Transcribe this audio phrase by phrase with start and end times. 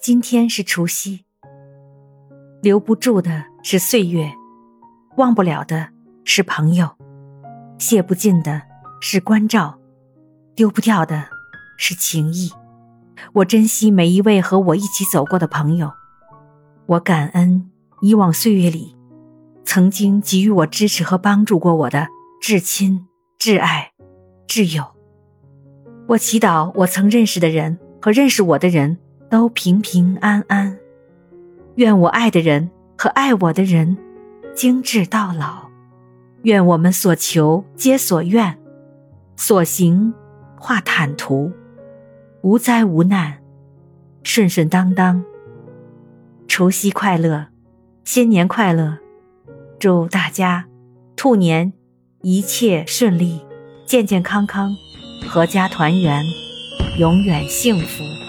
[0.00, 1.24] 今天是除夕，
[2.62, 4.32] 留不住的是岁月，
[5.16, 5.88] 忘不了的
[6.24, 6.88] 是朋友，
[7.78, 8.62] 卸不尽的
[9.00, 9.76] 是关照，
[10.54, 11.24] 丢不掉的
[11.76, 12.48] 是情谊。
[13.32, 15.92] 我珍惜每一位和我一起走过的朋友，
[16.86, 17.68] 我感恩
[18.00, 18.96] 以往岁月里
[19.64, 22.06] 曾经给予我支持和帮助过我的
[22.40, 23.90] 至亲、挚爱、
[24.46, 24.84] 挚友。
[26.06, 28.96] 我祈祷我曾认识的人和认识我的人
[29.30, 30.78] 都平平安安，
[31.74, 33.96] 愿我爱的人和爱我的人
[34.54, 35.68] 精致到老，
[36.42, 38.58] 愿我们所求皆所愿，
[39.36, 40.14] 所行
[40.56, 41.52] 化坦途。
[42.40, 43.38] 无灾无难，
[44.22, 45.22] 顺顺当当。
[46.46, 47.48] 除夕快乐，
[48.04, 48.98] 新年快乐！
[49.78, 50.66] 祝大家
[51.16, 51.72] 兔年
[52.22, 53.44] 一切顺利，
[53.84, 54.70] 健健康康，
[55.28, 56.24] 阖家团圆，
[56.98, 58.27] 永远幸福。